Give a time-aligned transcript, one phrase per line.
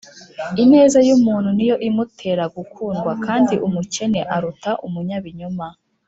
[0.63, 5.67] ineza y’umuntu ni yo imutera gukundwa, kandi umukene aruta umunyabinyoma